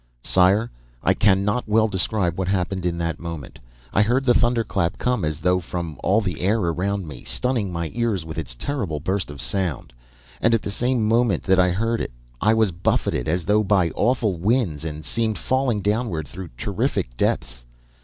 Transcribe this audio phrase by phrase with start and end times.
[0.23, 0.71] "Sire,
[1.03, 3.59] I cannot well describe what happened in that moment.
[3.93, 7.91] I heard the thunderclap come as though from all the air around me, stunning my
[7.93, 9.93] ears with its terrible burst of sound.
[10.41, 12.11] And at the same moment that I heard it,
[12.41, 17.67] I was buffeted as though by awful winds and seemed falling downward through terrific depths.